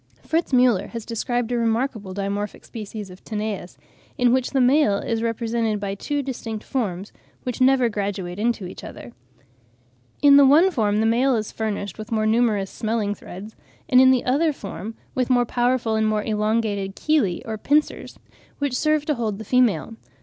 Fritz 0.23 0.51
Müller 0.51 0.89
has 0.89 1.05
described 1.05 1.51
a 1.51 1.57
remarkable 1.59 2.11
dimorphic 2.15 2.65
species 2.65 3.11
of 3.11 3.23
Tanais, 3.23 3.77
in 4.17 4.33
which 4.33 4.49
the 4.49 4.59
male 4.59 4.97
is 4.97 5.21
represented 5.21 5.79
by 5.79 5.93
two 5.93 6.23
distinct 6.23 6.63
forms, 6.63 7.11
which 7.43 7.61
never 7.61 7.87
graduate 7.87 8.39
into 8.39 8.65
each 8.65 8.83
other. 8.83 9.13
In 10.19 10.37
the 10.37 10.45
one 10.47 10.71
form 10.71 11.01
the 11.01 11.05
male 11.05 11.35
is 11.35 11.51
furnished 11.51 11.99
with 11.99 12.11
more 12.11 12.25
numerous 12.25 12.71
smelling 12.71 13.13
threads, 13.13 13.55
and 13.87 14.01
in 14.01 14.09
the 14.09 14.25
other 14.25 14.51
form 14.51 14.95
with 15.13 15.29
more 15.29 15.45
powerful 15.45 15.93
and 15.93 16.07
more 16.07 16.23
elongated 16.23 16.95
chelae 16.95 17.43
or 17.45 17.59
pincers, 17.59 18.17
which 18.57 18.75
serve 18.75 19.05
to 19.05 19.13
hold 19.13 19.37
the 19.37 19.45
female. 19.45 19.97